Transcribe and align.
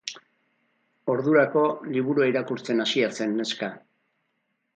Ordurako 1.15 1.65
liburua 1.97 2.31
irakurtzen 2.33 2.83
hasia 2.87 3.11
zen 3.19 3.37
neska. 3.45 3.71